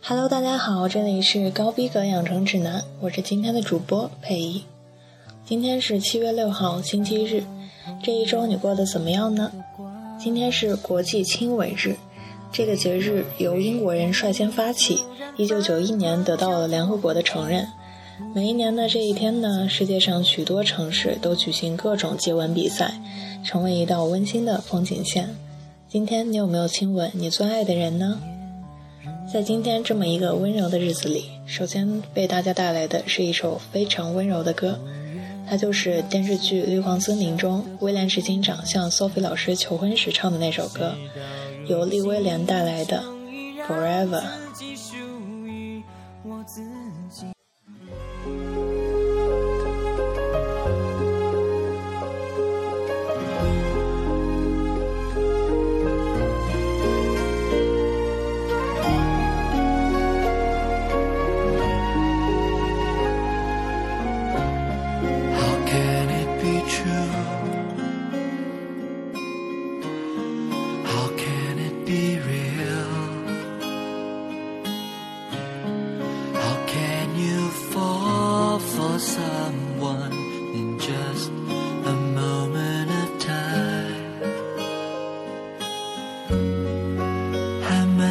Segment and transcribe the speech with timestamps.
[0.00, 4.62] Hello，大家好，这里是高逼格养成指南，我是今天的主播佩仪。
[5.44, 7.42] 今天是七月六号，星期日。
[8.00, 9.50] 这一周你过得怎么样呢？
[10.16, 11.96] 今天是国际亲吻日，
[12.52, 15.00] 这个节日由英国人率先发起，
[15.36, 17.66] 一九九一年得到了联合国的承认。
[18.32, 22.94] 每一年的这一天呢，世界上许多城市都举行各种接吻比赛，
[23.44, 25.34] 成为一道温馨的风景线。
[25.88, 28.20] 今天你有没有亲吻你最爱的人呢？
[29.30, 34.80] 在今天这么一个温柔的日子里，首先为大家带来的是一首非常温柔的歌。
[35.46, 40.94] 它就是电视剧《绿光森林》中威廉执行长向 Sophie 老师求婚时唱的那首歌，
[41.66, 43.04] 由利威廉带来的
[43.66, 44.22] 《Forever》。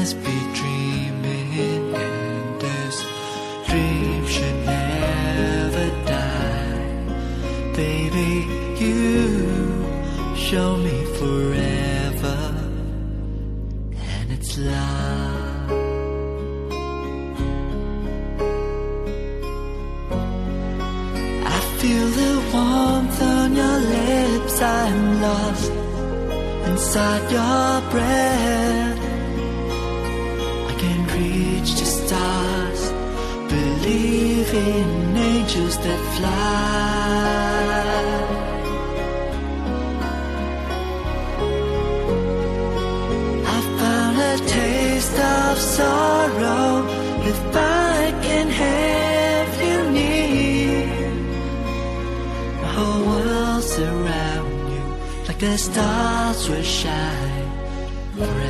[0.08, 0.47] this be
[47.30, 51.12] if I can have you near.
[52.62, 54.84] My whole world's around you
[55.28, 57.52] like the stars will shine
[58.16, 58.47] forever.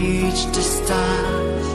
[0.00, 1.66] reach the stars.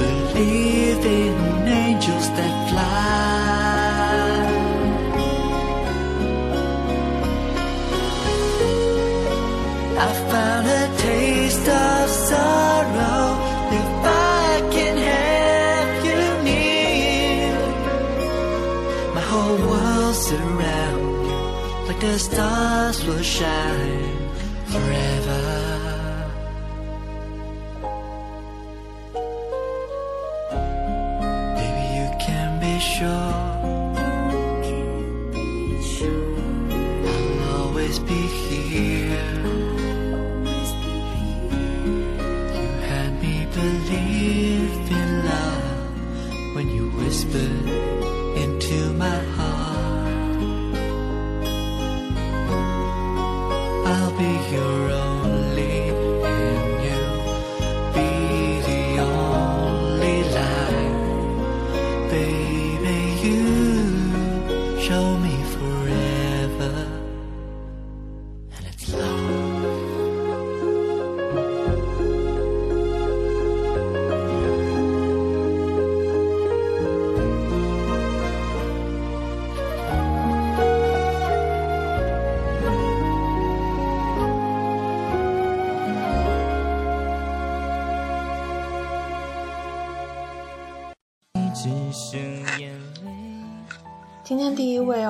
[0.00, 4.45] Believe in angels that fly.
[54.16, 54.75] Be your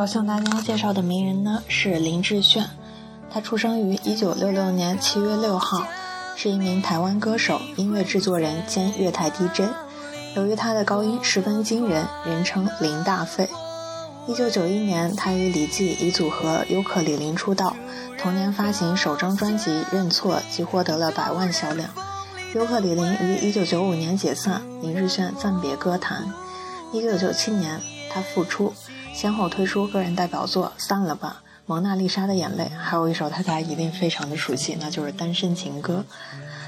[0.06, 2.64] 向大家介绍的名人呢是林志炫，
[3.31, 5.87] 他出生于一九六六年七月六号，
[6.37, 9.62] 是一名台湾歌手、音乐制作人兼乐台 DJ。
[10.37, 13.49] 由于他的高音十分惊人，人称林大肺。
[14.29, 17.75] 一九九一年，他与李骥以组合尤克里林出道，
[18.19, 21.88] 同年发行首张专辑《认错》，即获得了百万销量。
[22.55, 26.26] 尤克里林于一九九五年解散，林志炫暂别歌坛。
[26.93, 27.81] 一九九七年，
[28.11, 28.73] 他复出，
[29.16, 36.04] 先后推出个人代表作《散了吧》《蒙娜丽莎的眼泪》，还有一首大家一定非常的熟悉，那就是《单身情歌》。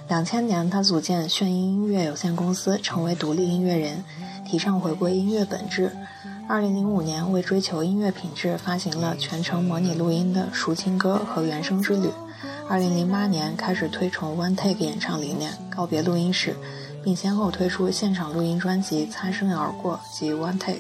[0.09, 4.03] 两千年，他组建炫音音乐有限公司，成为独立音乐人，
[4.47, 5.95] 提倡回归音乐本质。
[6.49, 12.07] 二零零五年，为追求音乐品质，发行了全程模拟录音的《抒情歌》和《原声之旅》。
[12.67, 16.57] 二零零八年，开始推崇 One Take 演唱理念，告别录音室，
[17.05, 20.77] 并先后推出现场录音专辑《擦身而过》及《One Take》。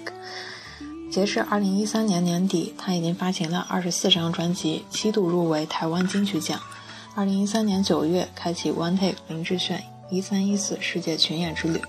[1.10, 6.60] 截至二零一三年年底，他已经发行了二十四张专辑，七度入围台湾金曲奖。
[7.14, 11.81] 二零一三年九月，开启 One Take 林志炫一三一四世界巡演之旅。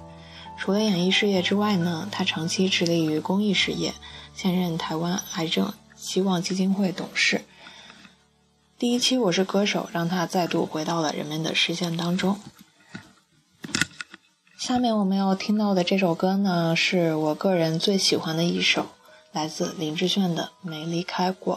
[0.58, 3.94] 除了演艺事业之外呢，他长期致力于公益事业，
[4.34, 7.42] 现任台湾癌症希望基金会董事。
[8.78, 12.40] 第一期《我是歌手》让他再度回到了人们的视线当中。
[14.58, 18.88] 下面我们要听到的这首歌呢，是我个人最喜欢的一首，
[19.32, 21.56] 来自林志炫的《没离开过》。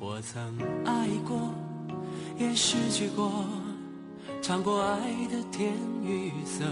[0.00, 1.52] 我曾爱过，
[2.38, 3.44] 也失去过
[4.40, 5.72] 尝过爱的甜
[6.02, 6.64] 与涩，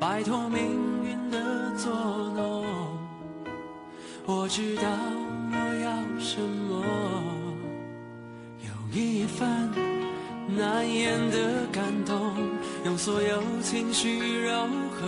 [0.00, 1.92] 摆脱命运的作
[2.34, 2.64] 弄。
[4.24, 4.82] 我知道
[5.52, 6.82] 我要什么，
[8.64, 9.46] 有一份
[10.56, 12.34] 难言的感动，
[12.86, 15.06] 用所有情绪柔和，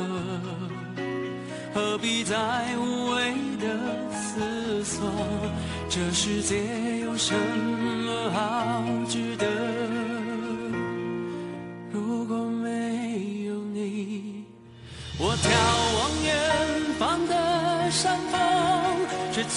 [1.74, 2.36] 何必再
[2.76, 5.08] 无谓的思索？
[5.88, 8.81] 这世界有什么好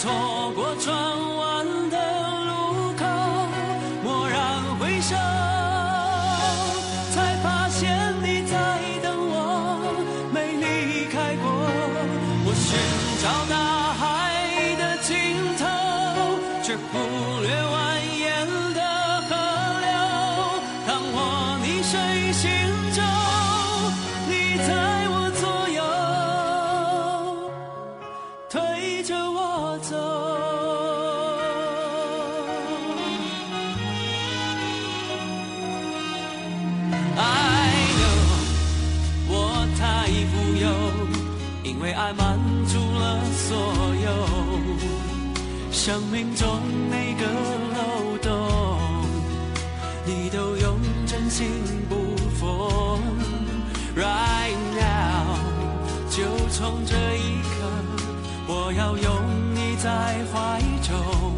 [0.05, 0.95] 错过转
[1.35, 1.97] 弯的
[2.45, 3.03] 路口，
[4.03, 5.15] 蓦然回首，
[7.11, 7.35] 才
[45.85, 46.49] 生命中
[46.89, 47.27] 每个
[47.77, 49.05] 漏洞，
[50.03, 51.47] 你都用真心
[51.87, 51.95] 补
[52.39, 52.99] 缝。
[53.95, 55.37] Right now，
[56.09, 57.69] 就从这一刻，
[58.47, 59.75] 我要拥你。
[59.75, 59.91] 在
[60.33, 61.35] 怀中，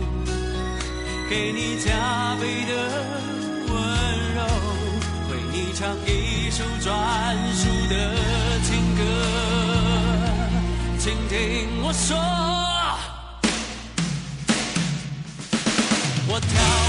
[1.30, 2.72] 给你加倍的
[3.68, 3.76] 温
[4.34, 4.40] 柔，
[5.30, 8.16] 为你唱一首专属的
[8.64, 9.04] 情歌，
[10.98, 12.16] 请听我说，
[16.56, 16.87] 我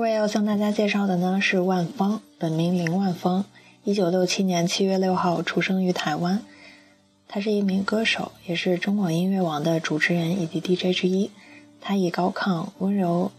[0.00, 3.44] 位要向大家介绍的呢是万芳，本名林万芳，
[3.84, 6.42] 一九六七年七月六号出生于台湾。
[7.28, 11.30] 他是一名歌手，也是中广音乐网的主持人以及 DJ 之一。
[11.82, 13.30] 他以高亢温柔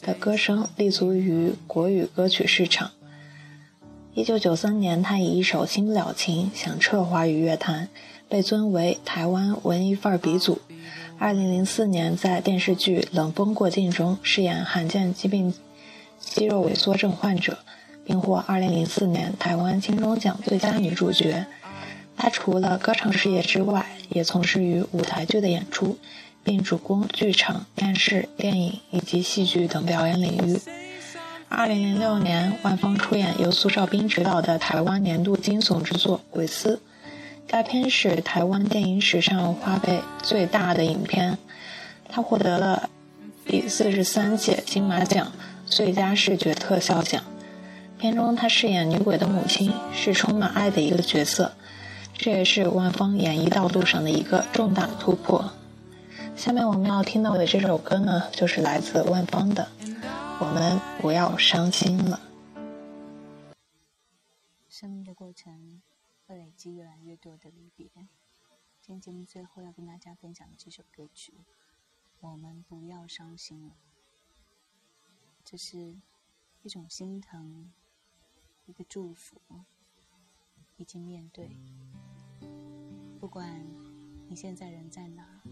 [0.00, 2.90] 的歌声立足于国语歌曲市场。
[4.14, 7.88] 一九九三年，他以一首《新不了情》响彻华语乐坛，
[8.28, 10.58] 被尊为台湾文艺范儿鼻祖。
[11.18, 15.54] 二零零四年，在电视剧《冷风过境》中饰演罕见疾病
[16.20, 17.58] 肌肉萎缩症患者，
[18.04, 21.46] 并获二零零四年台湾金钟奖最佳女主角。
[22.16, 25.96] 她除了歌唱事业之外，也从事于舞台剧的演出，
[26.44, 30.60] 并主攻剧场、电视、电影以及戏剧等表演领域。
[31.48, 36.76] 二零零六年，万芳出演由苏兆斌执导的台湾年度惊悚之作《鬼丝》，
[37.48, 41.38] 该片是台湾电影史上花费最大的影片，
[42.08, 42.88] 她获得了
[43.46, 45.32] 第四十三届金马奖
[45.70, 47.22] 最佳视觉特效奖。
[47.96, 51.54] 片中她饰演女鬼的母亲，是充满爱的一个角色。
[52.14, 55.52] 这也是万芳演艺道路上的一个重大突破。
[56.36, 59.68] 下面我们要听到的这首歌呢，就是来自万芳的
[60.40, 62.20] 《我们不要伤心了》。
[64.68, 65.80] 生命的过程
[66.26, 67.86] 会累积越来越多的离别。
[68.82, 71.32] 今天节目最后要跟大家分享的这首歌曲，
[72.20, 73.72] 《我们不要伤心了》，
[75.50, 75.96] 这是
[76.62, 77.72] 一种心疼，
[78.66, 79.40] 一个祝福，
[80.76, 81.50] 以及面对。
[83.18, 83.60] 不管
[84.28, 85.42] 你现在人在哪，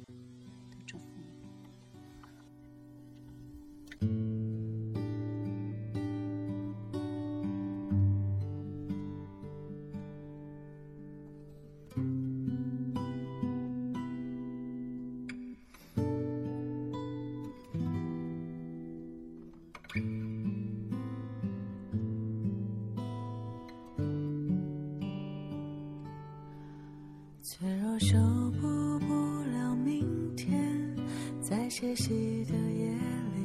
[31.81, 32.91] 歇息的夜
[33.37, 33.41] 里，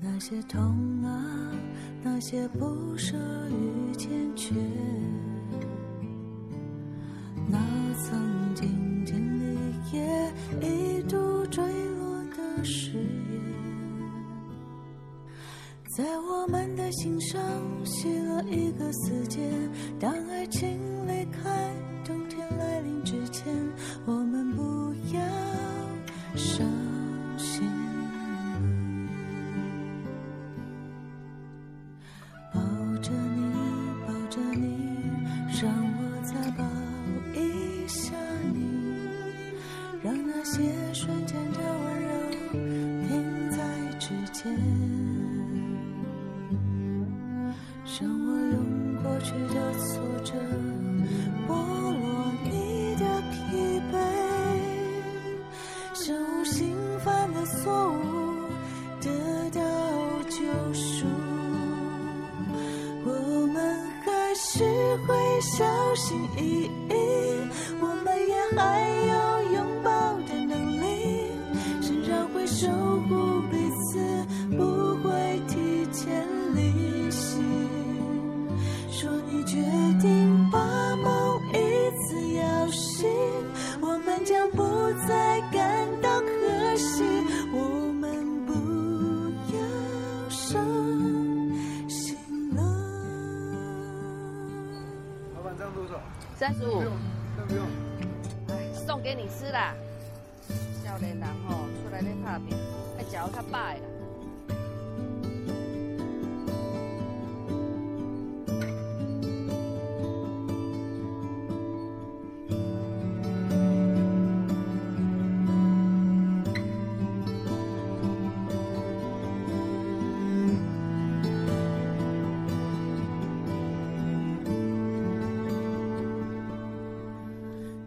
[0.00, 1.52] 那些痛啊，
[2.02, 3.18] 那些不舍
[3.50, 4.54] 与坚决，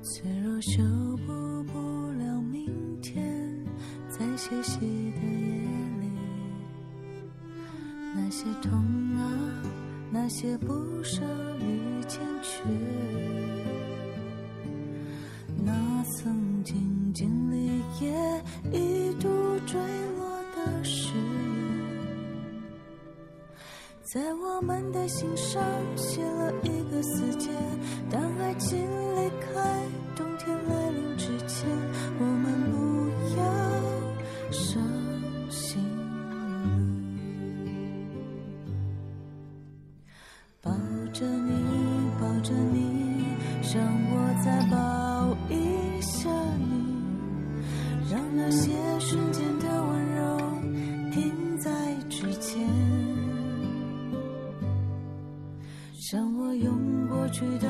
[0.05, 0.83] 脆弱修
[1.25, 1.33] 补
[1.63, 1.79] 不
[2.11, 2.71] 了明
[3.01, 3.25] 天，
[4.07, 5.55] 在歇息的夜
[5.99, 6.11] 里，
[8.13, 8.71] 那些痛
[9.17, 9.63] 啊，
[10.11, 11.23] 那些不舍
[11.59, 12.61] 与坚持，
[15.65, 19.27] 那曾经经历也一度
[19.65, 19.79] 坠
[20.19, 22.53] 落的誓言，
[24.03, 25.59] 在我们的心上
[25.95, 27.49] 写了一个死结，
[28.11, 28.87] 当爱情。
[57.35, 57.67] 去的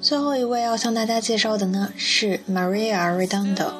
[0.00, 3.72] 最后一位要向大家介绍的呢是 Maria Redondo，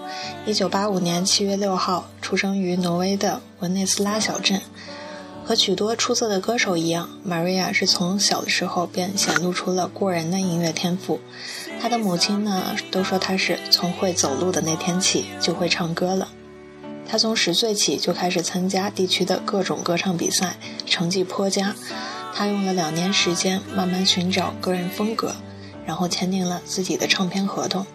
[0.44, 4.60] 一九八五年七月六号出生于挪威的文内斯拉小镇。
[5.44, 11.20] 和许多出色的歌手一样，Maria 是从小的时候便显露出了过人的音乐天赋。
[11.80, 16.28] 她的母亲呢都说她是从会走路的那天起就会唱歌了。
[17.08, 21.76] 她从十岁起就开始参加地区的各种歌唱比赛，成绩颇佳。
[22.36, 25.34] 他用了两年时间慢慢寻找个人风格。
[25.86, 27.86] 然后签订了自己的唱片合同。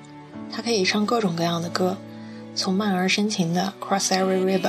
[0.50, 1.98] 他可以唱各种各样的歌，
[2.56, 4.62] 从慢而深情的《Cross Every River》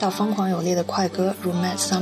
[0.00, 2.00] 到疯狂有力的快歌如《Mad Summer》。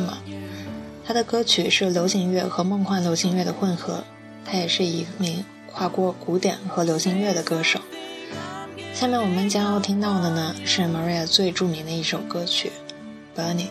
[1.06, 4.02] 他的歌曲是流行乐和梦幻流行乐的混合。
[4.46, 7.78] 他也是一名跨过古典和流行乐的歌手。
[8.94, 12.72] 下面我们将要听到的呢，是 Maria 最著名的一首歌曲
[13.38, 13.66] 《Burning》。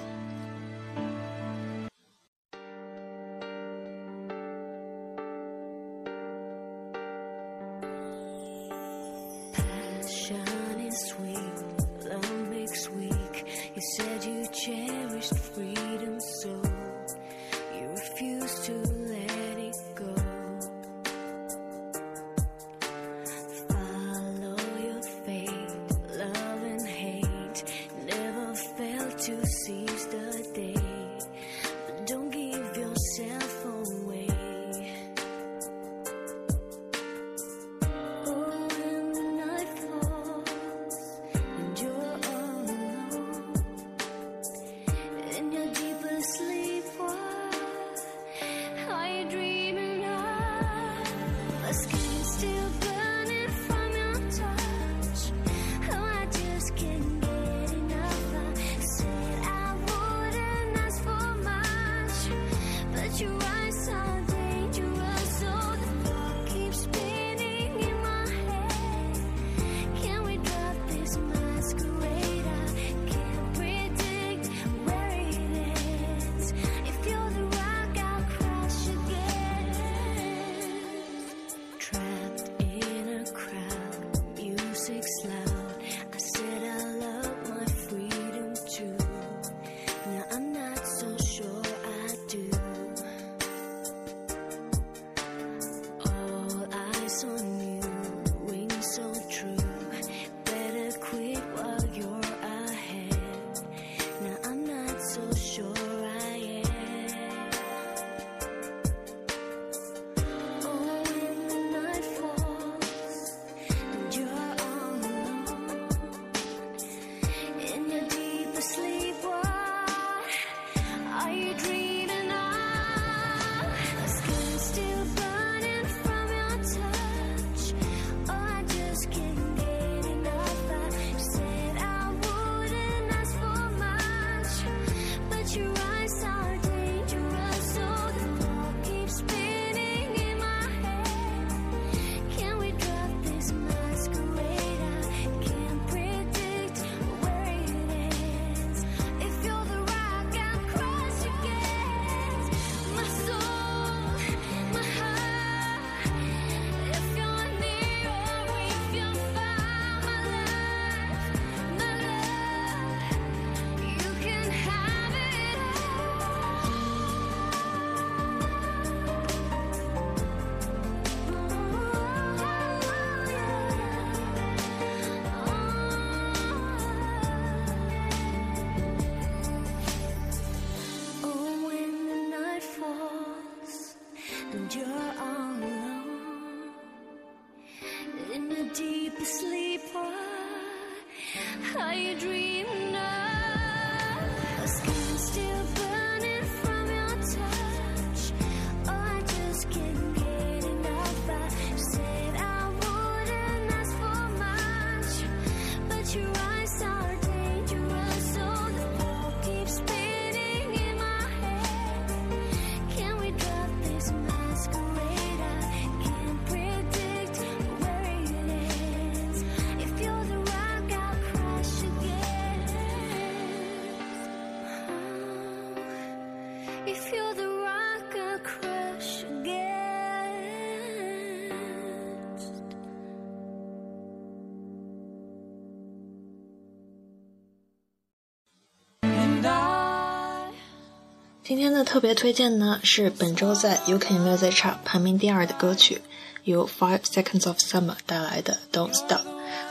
[241.48, 246.02] 今天的特别推荐呢是本周在 UK Music Chart 排名第二的歌曲，
[246.44, 249.22] 由 Five Seconds of Summer 带来的 Don't Stop，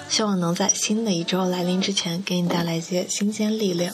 [0.09, 3.93] 希望能在新的一周来临之前给你带来一些新鲜力量。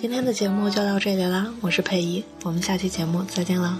[0.00, 3.78] 今天的节目就到这里啦，我是佩仪，我们下期节目再见啦。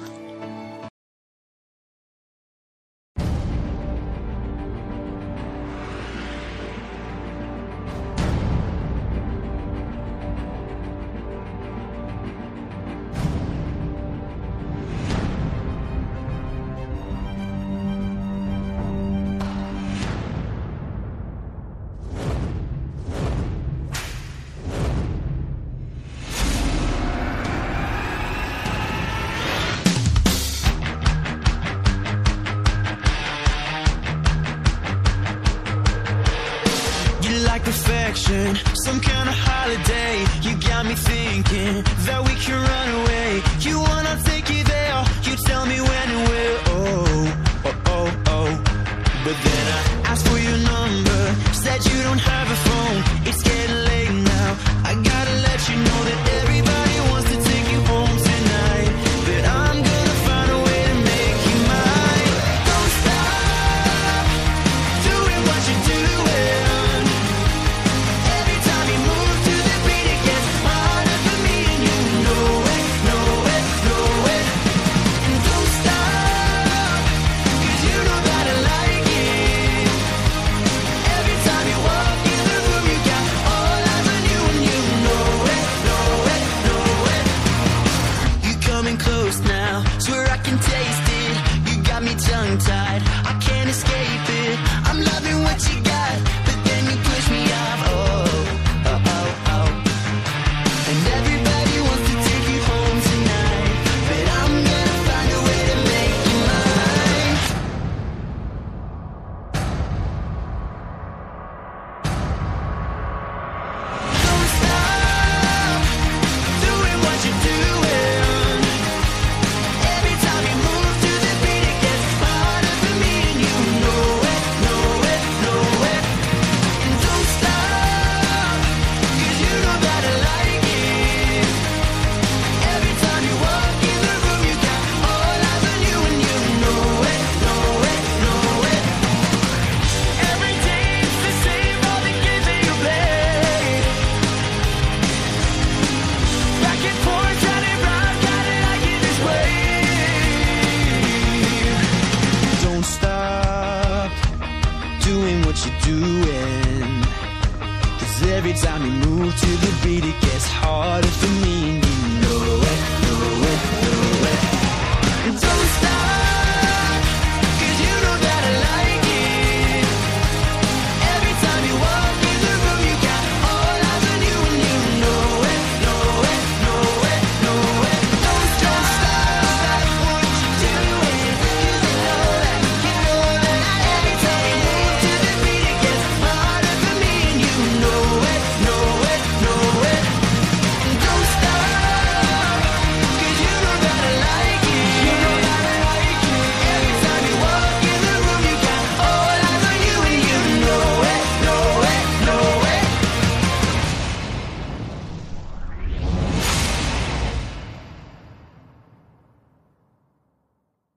[161.02, 161.41] hardest in